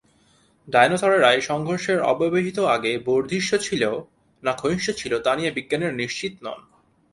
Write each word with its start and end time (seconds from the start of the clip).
ডাইনোসরেরা 0.67 1.29
এই 1.33 1.41
সংঘর্ষের 1.41 1.99
অব্যবহিত 2.03 2.57
আগে 2.75 2.91
বর্ধিষ্ণু 3.05 3.57
ছিল 3.57 3.83
না 4.43 4.51
ক্ষয়িষ্ণু 4.53 4.93
ছিল 4.93 5.13
তা 5.19 5.31
নিয়ে 5.35 5.51
বিজ্ঞানীরা 5.51 5.93
নিশ্চিত 5.93 6.33
নন। 6.43 6.61